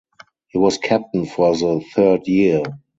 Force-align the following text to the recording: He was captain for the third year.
He 0.47 0.57
was 0.57 0.79
captain 0.79 1.27
for 1.27 1.55
the 1.55 1.85
third 1.93 2.27
year. 2.27 2.63